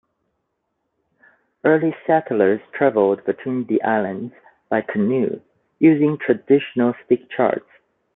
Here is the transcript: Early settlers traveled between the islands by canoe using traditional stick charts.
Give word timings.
Early 1.63 1.95
settlers 2.07 2.59
traveled 2.73 3.23
between 3.23 3.67
the 3.67 3.83
islands 3.83 4.33
by 4.67 4.81
canoe 4.81 5.41
using 5.77 6.17
traditional 6.17 6.95
stick 7.05 7.29
charts. 7.29 7.69